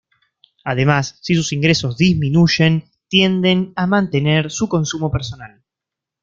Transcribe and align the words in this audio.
Además, 0.63 1.19
si 1.21 1.35
sus 1.35 1.53
ingresos 1.53 1.95
disminuyen, 1.95 2.89
tienden 3.07 3.71
a 3.75 3.85
mantener 3.85 4.49
su 4.49 4.67
consumo 4.67 5.11
personal. 5.11 5.63